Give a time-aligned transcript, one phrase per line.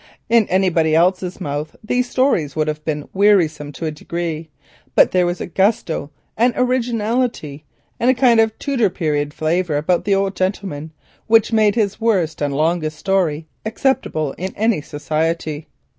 [0.29, 4.49] In anybody else's mouth these stories would have been wearisome to a degree,
[4.95, 7.65] but there was a gusto, an originality,
[7.99, 10.89] and a kind of Tudor period flavour about the old gentleman,
[11.27, 15.67] which made his worst and longest story acceptable in any society.